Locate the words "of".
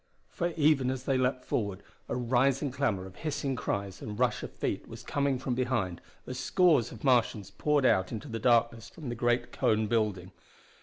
3.05-3.17, 4.41-4.51, 6.91-7.03